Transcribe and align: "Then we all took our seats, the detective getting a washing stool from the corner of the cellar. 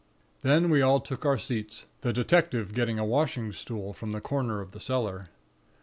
"Then 0.41 0.71
we 0.71 0.81
all 0.81 0.99
took 0.99 1.27
our 1.27 1.37
seats, 1.37 1.85
the 1.99 2.11
detective 2.11 2.73
getting 2.73 2.97
a 2.97 3.05
washing 3.05 3.53
stool 3.53 3.93
from 3.93 4.13
the 4.13 4.19
corner 4.19 4.59
of 4.59 4.71
the 4.71 4.79
cellar. 4.79 5.27